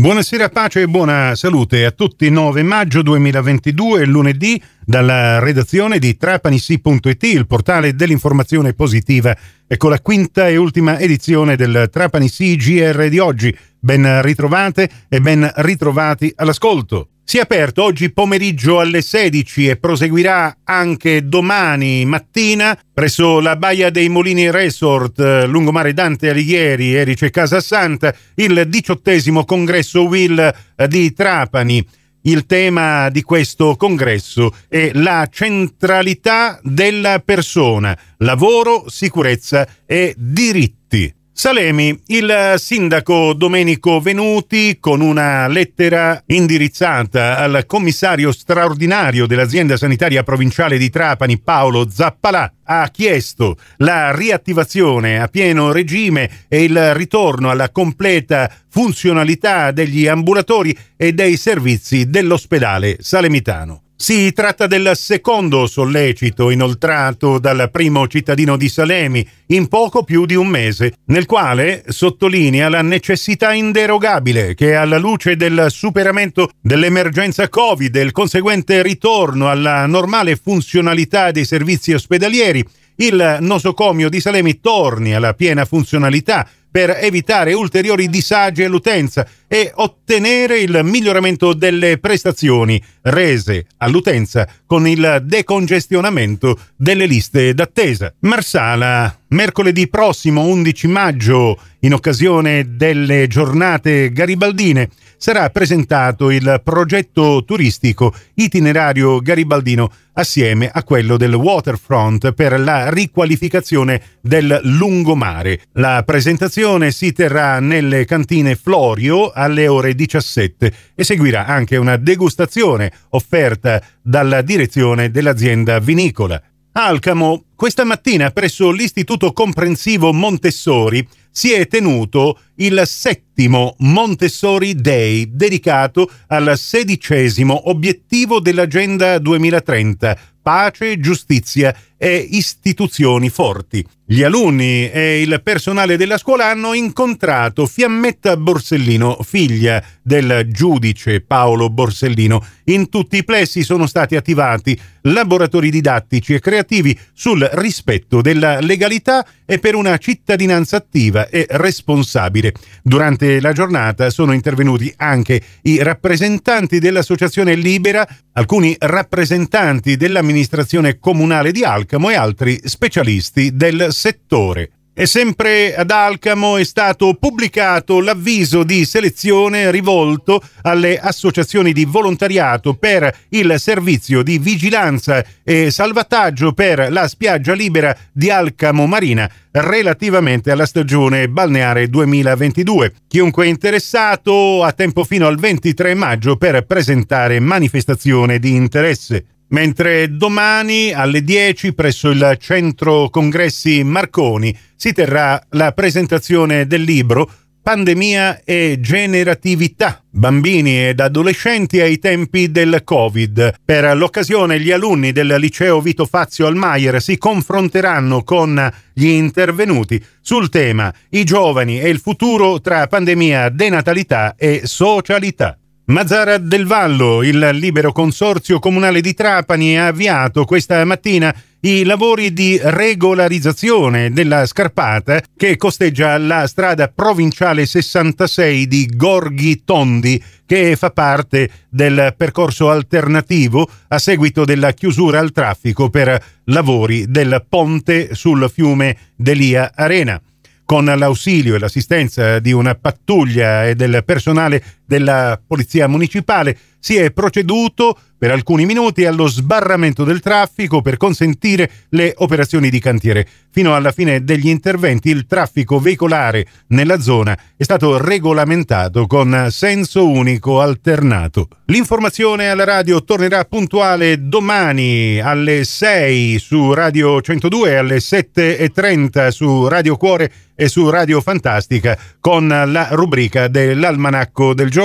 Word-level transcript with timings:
Buonasera, 0.00 0.48
pace 0.48 0.82
e 0.82 0.86
buona 0.86 1.34
salute 1.34 1.84
a 1.84 1.90
tutti. 1.90 2.30
9 2.30 2.62
maggio 2.62 3.02
2022, 3.02 4.06
lunedì, 4.06 4.62
dalla 4.84 5.40
redazione 5.40 5.98
di 5.98 6.16
trapanisi.it, 6.16 7.22
il 7.24 7.48
portale 7.48 7.96
dell'informazione 7.96 8.74
positiva. 8.74 9.36
Ecco 9.66 9.88
la 9.88 10.00
quinta 10.00 10.46
e 10.46 10.56
ultima 10.56 11.00
edizione 11.00 11.56
del 11.56 11.88
Trapanisi 11.90 12.54
GR 12.54 13.08
di 13.08 13.18
oggi. 13.18 13.52
Ben 13.80 14.22
ritrovate 14.22 14.88
e 15.08 15.20
ben 15.20 15.50
ritrovati 15.56 16.32
all'ascolto. 16.36 17.08
Si 17.30 17.36
è 17.36 17.40
aperto 17.40 17.82
oggi 17.82 18.10
pomeriggio 18.10 18.80
alle 18.80 19.02
16 19.02 19.68
e 19.68 19.76
proseguirà 19.76 20.60
anche 20.64 21.28
domani 21.28 22.06
mattina 22.06 22.74
presso 22.90 23.40
la 23.40 23.54
Baia 23.56 23.90
dei 23.90 24.08
Molini 24.08 24.50
Resort, 24.50 25.20
eh, 25.20 25.44
lungomare 25.44 25.92
Dante 25.92 26.30
Alighieri, 26.30 26.94
Erice 26.94 27.28
Casa 27.28 27.60
Santa, 27.60 28.14
il 28.36 28.64
diciottesimo 28.66 29.44
congresso 29.44 30.04
Will 30.04 30.38
eh, 30.38 30.88
di 30.88 31.12
Trapani. 31.12 31.86
Il 32.22 32.46
tema 32.46 33.10
di 33.10 33.20
questo 33.20 33.76
congresso 33.76 34.50
è 34.66 34.92
la 34.94 35.28
centralità 35.30 36.58
della 36.62 37.20
persona, 37.22 37.94
lavoro, 38.20 38.88
sicurezza 38.88 39.68
e 39.84 40.14
diritti. 40.16 41.17
Salemi, 41.40 41.96
il 42.06 42.54
sindaco 42.56 43.32
Domenico 43.32 44.00
Venuti, 44.00 44.78
con 44.80 45.00
una 45.00 45.46
lettera 45.46 46.20
indirizzata 46.26 47.38
al 47.38 47.62
commissario 47.64 48.32
straordinario 48.32 49.24
dell'azienda 49.24 49.76
sanitaria 49.76 50.24
provinciale 50.24 50.78
di 50.78 50.90
Trapani, 50.90 51.38
Paolo 51.38 51.88
Zappalà, 51.88 52.54
ha 52.64 52.88
chiesto 52.88 53.56
la 53.76 54.12
riattivazione 54.12 55.20
a 55.20 55.28
pieno 55.28 55.70
regime 55.70 56.46
e 56.48 56.64
il 56.64 56.94
ritorno 56.94 57.50
alla 57.50 57.70
completa 57.70 58.52
funzionalità 58.68 59.70
degli 59.70 60.08
ambulatori 60.08 60.76
e 60.96 61.12
dei 61.12 61.36
servizi 61.36 62.10
dell'ospedale 62.10 62.96
salemitano. 62.98 63.82
Si 64.00 64.32
tratta 64.32 64.68
del 64.68 64.92
secondo 64.94 65.66
sollecito 65.66 66.50
inoltrato 66.50 67.40
dal 67.40 67.68
primo 67.72 68.06
cittadino 68.06 68.56
di 68.56 68.68
Salemi 68.68 69.28
in 69.46 69.66
poco 69.66 70.04
più 70.04 70.24
di 70.24 70.36
un 70.36 70.46
mese, 70.46 70.98
nel 71.06 71.26
quale 71.26 71.82
sottolinea 71.88 72.68
la 72.68 72.80
necessità 72.80 73.52
inderogabile 73.52 74.54
che 74.54 74.76
alla 74.76 74.98
luce 74.98 75.34
del 75.34 75.66
superamento 75.70 76.48
dell'emergenza 76.60 77.48
Covid 77.48 77.96
e 77.96 78.02
il 78.02 78.12
conseguente 78.12 78.82
ritorno 78.82 79.50
alla 79.50 79.84
normale 79.86 80.36
funzionalità 80.36 81.32
dei 81.32 81.44
servizi 81.44 81.92
ospedalieri, 81.92 82.64
il 82.98 83.38
nosocomio 83.40 84.08
di 84.08 84.20
Salemi 84.20 84.60
torni 84.60 85.12
alla 85.12 85.34
piena 85.34 85.64
funzionalità 85.64 86.48
per 86.70 86.98
evitare 87.00 87.52
ulteriori 87.54 88.08
disagi 88.08 88.62
all'utenza 88.62 89.26
e 89.46 89.72
ottenere 89.74 90.60
il 90.60 90.80
miglioramento 90.84 91.54
delle 91.54 91.98
prestazioni 91.98 92.82
rese 93.02 93.66
all'utenza 93.78 94.46
con 94.66 94.86
il 94.86 95.22
decongestionamento 95.24 96.58
delle 96.76 97.06
liste 97.06 97.54
d'attesa. 97.54 98.12
Marsala, 98.20 99.18
mercoledì 99.28 99.88
prossimo 99.88 100.42
11 100.42 100.86
maggio, 100.88 101.58
in 101.80 101.94
occasione 101.94 102.76
delle 102.76 103.26
giornate 103.28 104.10
garibaldine, 104.12 104.90
sarà 105.18 105.50
presentato 105.50 106.30
il 106.30 106.60
progetto 106.64 107.44
turistico 107.44 108.14
itinerario 108.34 109.18
garibaldino 109.18 109.90
assieme 110.14 110.70
a 110.72 110.82
quello 110.82 111.16
del 111.16 111.34
waterfront 111.34 112.32
per 112.32 112.58
la 112.58 112.88
riqualificazione 112.88 114.00
del 114.20 114.60
lungomare. 114.62 115.60
La 115.72 116.02
presentazione 116.04 116.90
si 116.90 117.12
terrà 117.12 117.60
nelle 117.60 118.04
cantine 118.04 118.56
Florio 118.56 119.30
alle 119.30 119.68
ore 119.68 119.94
17 119.94 120.72
e 120.94 121.04
seguirà 121.04 121.46
anche 121.46 121.76
una 121.76 121.96
degustazione 121.96 122.92
offerta 123.10 123.82
dalla 124.00 124.40
direzione 124.42 125.10
dell'azienda 125.10 125.78
vinicola. 125.78 126.40
Alcamo, 126.72 127.44
questa 127.56 127.84
mattina 127.84 128.30
presso 128.30 128.70
l'Istituto 128.70 129.32
Comprensivo 129.32 130.12
Montessori 130.12 131.06
si 131.30 131.52
è 131.52 131.66
tenuto 131.66 132.40
il 132.56 132.82
settimo 132.84 133.74
Montessori 133.78 134.74
Day 134.74 135.28
dedicato 135.30 136.10
al 136.28 136.56
sedicesimo 136.56 137.68
obiettivo 137.68 138.40
dell'Agenda 138.40 139.18
2030, 139.18 140.18
pace, 140.42 140.98
giustizia 141.00 141.74
e 141.98 142.16
istituzioni 142.30 143.28
forti. 143.28 143.84
Gli 144.10 144.22
alunni 144.22 144.90
e 144.90 145.20
il 145.20 145.42
personale 145.42 145.98
della 145.98 146.16
scuola 146.16 146.46
hanno 146.46 146.72
incontrato 146.72 147.66
Fiammetta 147.66 148.38
Borsellino, 148.38 149.18
figlia 149.22 149.84
del 150.02 150.46
giudice 150.48 151.20
Paolo 151.20 151.68
Borsellino. 151.68 152.42
In 152.64 152.88
tutti 152.88 153.18
i 153.18 153.24
plessi 153.24 153.62
sono 153.62 153.86
stati 153.86 154.16
attivati 154.16 154.78
laboratori 155.02 155.70
didattici 155.70 156.32
e 156.32 156.40
creativi 156.40 156.98
sul 157.12 157.46
rispetto 157.52 158.22
della 158.22 158.60
legalità 158.60 159.26
e 159.44 159.58
per 159.58 159.74
una 159.74 159.98
cittadinanza 159.98 160.76
attiva 160.78 161.28
e 161.28 161.46
responsabile. 161.50 162.54
Durante 162.82 163.40
la 163.40 163.52
giornata 163.52 164.08
sono 164.08 164.32
intervenuti 164.32 164.92
anche 164.96 165.40
i 165.62 165.82
rappresentanti 165.82 166.78
dell'Associazione 166.78 167.54
Libera, 167.54 168.06
alcuni 168.32 168.74
rappresentanti 168.78 169.96
dell'amministrazione 169.96 170.98
comunale 170.98 171.52
di 171.52 171.64
Alcamo 171.64 171.87
e 171.90 172.14
altri 172.14 172.60
specialisti 172.64 173.54
del 173.54 173.88
settore. 173.90 174.70
E 175.00 175.06
sempre 175.06 175.76
ad 175.76 175.92
Alcamo 175.92 176.56
è 176.56 176.64
stato 176.64 177.14
pubblicato 177.14 178.00
l'avviso 178.00 178.64
di 178.64 178.84
selezione 178.84 179.70
rivolto 179.70 180.42
alle 180.62 180.98
associazioni 180.98 181.72
di 181.72 181.84
volontariato 181.84 182.74
per 182.74 183.16
il 183.28 183.54
servizio 183.60 184.24
di 184.24 184.40
vigilanza 184.40 185.24
e 185.44 185.70
salvataggio 185.70 186.52
per 186.52 186.90
la 186.90 187.06
spiaggia 187.06 187.52
libera 187.52 187.96
di 188.12 188.28
Alcamo 188.28 188.86
Marina 188.86 189.30
relativamente 189.52 190.50
alla 190.50 190.66
stagione 190.66 191.28
balneare 191.28 191.88
2022. 191.88 192.92
Chiunque 193.06 193.46
interessato 193.46 194.64
ha 194.64 194.72
tempo 194.72 195.04
fino 195.04 195.28
al 195.28 195.38
23 195.38 195.94
maggio 195.94 196.36
per 196.36 196.66
presentare 196.66 197.38
manifestazione 197.38 198.40
di 198.40 198.52
interesse 198.56 199.37
mentre 199.48 200.16
domani 200.16 200.92
alle 200.92 201.22
10 201.22 201.72
presso 201.74 202.10
il 202.10 202.36
centro 202.40 203.08
congressi 203.10 203.82
Marconi 203.84 204.56
si 204.76 204.92
terrà 204.92 205.40
la 205.50 205.72
presentazione 205.72 206.66
del 206.66 206.82
libro 206.82 207.30
Pandemia 207.68 208.44
e 208.44 208.78
generatività, 208.80 210.02
bambini 210.08 210.86
ed 210.86 211.00
adolescenti 211.00 211.80
ai 211.80 211.98
tempi 211.98 212.50
del 212.50 212.80
Covid. 212.82 213.56
Per 213.62 213.94
l'occasione 213.94 214.58
gli 214.58 214.70
alunni 214.70 215.12
del 215.12 215.36
liceo 215.38 215.82
Vito 215.82 216.06
Fazio 216.06 216.46
Almayer 216.46 217.02
si 217.02 217.18
confronteranno 217.18 218.22
con 218.22 218.72
gli 218.94 219.08
intervenuti 219.08 220.02
sul 220.22 220.48
tema 220.48 220.90
I 221.10 221.24
giovani 221.24 221.78
e 221.78 221.90
il 221.90 221.98
futuro 221.98 222.58
tra 222.62 222.86
pandemia, 222.86 223.50
denatalità 223.50 224.34
e 224.34 224.62
socialità. 224.64 225.58
Mazzara 225.88 226.36
del 226.36 226.66
Vallo, 226.66 227.22
il 227.22 227.38
libero 227.54 227.92
consorzio 227.92 228.58
comunale 228.58 229.00
di 229.00 229.14
Trapani, 229.14 229.78
ha 229.78 229.86
avviato 229.86 230.44
questa 230.44 230.84
mattina 230.84 231.34
i 231.60 231.82
lavori 231.82 232.34
di 232.34 232.60
regolarizzazione 232.62 234.10
della 234.10 234.44
scarpata 234.44 235.22
che 235.34 235.56
costeggia 235.56 236.18
la 236.18 236.46
strada 236.46 236.88
provinciale 236.88 237.64
66 237.64 238.68
di 238.68 238.86
Gorghi 238.94 239.64
Tondi, 239.64 240.22
che 240.44 240.76
fa 240.76 240.90
parte 240.90 241.48
del 241.70 242.12
percorso 242.14 242.68
alternativo 242.68 243.66
a 243.88 243.98
seguito 243.98 244.44
della 244.44 244.72
chiusura 244.72 245.18
al 245.18 245.32
traffico 245.32 245.88
per 245.88 246.22
lavori 246.44 247.06
del 247.08 247.46
ponte 247.48 248.14
sul 248.14 248.50
fiume 248.52 248.94
Delia 249.16 249.72
Arena. 249.74 250.20
Con 250.66 250.84
l'ausilio 250.84 251.54
e 251.54 251.58
l'assistenza 251.58 252.40
di 252.40 252.52
una 252.52 252.74
pattuglia 252.74 253.66
e 253.66 253.74
del 253.74 254.02
personale 254.04 254.62
della 254.88 255.38
Polizia 255.46 255.86
Municipale 255.86 256.56
si 256.80 256.96
è 256.96 257.10
proceduto 257.10 257.98
per 258.16 258.30
alcuni 258.32 258.66
minuti 258.66 259.04
allo 259.04 259.28
sbarramento 259.28 260.02
del 260.02 260.20
traffico 260.20 260.80
per 260.80 260.96
consentire 260.96 261.70
le 261.90 262.14
operazioni 262.16 262.68
di 262.68 262.80
cantiere. 262.80 263.26
Fino 263.50 263.76
alla 263.76 263.92
fine 263.92 264.24
degli 264.24 264.48
interventi 264.48 265.10
il 265.10 265.26
traffico 265.26 265.78
veicolare 265.78 266.46
nella 266.68 267.00
zona 267.00 267.38
è 267.56 267.62
stato 267.62 267.96
regolamentato 267.98 269.06
con 269.06 269.48
senso 269.50 270.08
unico 270.08 270.60
alternato. 270.60 271.48
L'informazione 271.66 272.48
alla 272.48 272.64
radio 272.64 273.04
tornerà 273.04 273.44
puntuale 273.44 274.26
domani 274.26 275.20
alle 275.20 275.64
6 275.64 276.38
su 276.38 276.72
Radio 276.72 277.20
102 277.20 277.76
alle 277.76 277.98
7.30 277.98 279.28
su 279.28 279.68
Radio 279.68 279.96
Cuore 279.96 280.32
e 280.56 280.68
su 280.68 280.90
Radio 280.90 281.20
Fantastica 281.20 281.96
con 282.18 282.48
la 282.48 282.88
rubrica 282.90 283.46
dell'almanacco 283.46 284.54
del 284.54 284.70
giorno. 284.70 284.77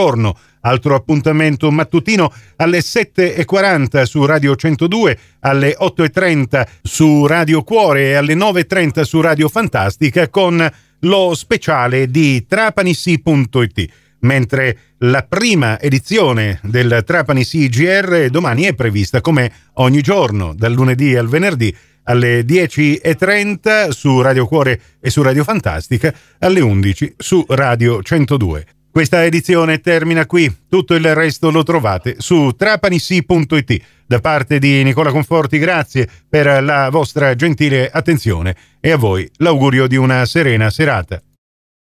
Altro 0.66 0.96
appuntamento 0.96 1.70
mattutino 1.72 2.32
alle 2.56 2.80
7.40 2.80 4.04
su 4.04 4.26
Radio 4.26 4.56
102, 4.56 5.18
alle 5.42 5.76
8.30 5.80 6.68
su 6.82 7.26
Radio 7.28 7.64
Cuore 7.64 8.10
e 8.10 8.14
alle 8.14 8.34
9.30 8.34 9.02
su 9.02 9.20
Radio 9.20 9.50
Fantastica 9.50 10.30
con 10.30 10.72
lo 11.02 11.36
speciale 11.36 12.10
di 12.10 12.46
trapanissi.it. 12.48 13.92
mentre 14.20 14.78
la 15.00 15.24
prima 15.24 15.80
edizione 15.82 16.60
del 16.64 17.04
Trapani 17.06 17.44
CGR 17.44 18.30
domani 18.30 18.64
è 18.64 18.74
prevista 18.74 19.20
come 19.20 19.52
ogni 19.74 20.02
giorno, 20.02 20.54
dal 20.56 20.72
lunedì 20.72 21.16
al 21.16 21.28
venerdì 21.28 21.76
alle 22.04 22.42
10.30 22.42 23.90
su 23.90 24.22
Radio 24.22 24.48
Cuore 24.48 24.80
e 25.00 25.10
su 25.10 25.22
Radio 25.22 25.44
Fantastica, 25.44 26.14
alle 26.40 26.62
11 26.62 27.16
su 27.18 27.44
Radio 27.50 28.02
102. 28.02 28.66
Questa 28.94 29.26
edizione 29.26 29.80
termina 29.80 30.28
qui, 30.28 30.56
tutto 30.70 30.94
il 30.94 31.16
resto 31.16 31.50
lo 31.50 31.64
trovate 31.64 32.18
su 32.20 32.52
trapanissi.it. 32.56 33.82
Da 34.06 34.20
parte 34.20 34.60
di 34.60 34.84
Nicola 34.84 35.10
Conforti 35.10 35.58
grazie 35.58 36.08
per 36.30 36.64
la 36.64 36.92
vostra 36.92 37.34
gentile 37.34 37.90
attenzione 37.90 38.56
e 38.80 38.92
a 38.92 38.98
voi 38.98 39.28
l'augurio 39.38 39.88
di 39.88 39.96
una 39.96 40.24
serena 40.28 40.70
serata. 40.70 41.20